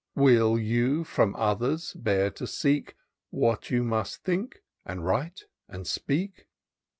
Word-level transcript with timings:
Will 0.15 0.57
you 0.57 1.03
from 1.03 1.35
others 1.35 1.93
bear 1.93 2.31
to 2.31 2.47
seek 2.47 2.95
What 3.29 3.69
you 3.69 3.83
must 3.83 4.23
think, 4.23 4.63
and 4.83 5.05
write, 5.05 5.43
and 5.67 5.85
speak 5.85 6.47